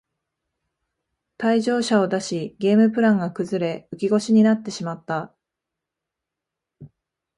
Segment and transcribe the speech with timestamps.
[1.37, 5.35] 退場者を出しゲームプランが崩れ浮き腰になってしまった